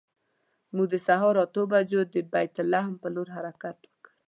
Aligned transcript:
موږ 0.75 0.87
د 0.93 0.95
سهار 1.07 1.35
اتو 1.43 1.61
بجو 1.71 2.01
د 2.13 2.15
بیت 2.31 2.55
لحم 2.71 2.95
پر 3.01 3.09
لور 3.15 3.27
حرکت 3.35 3.77
وکړ. 3.85 4.11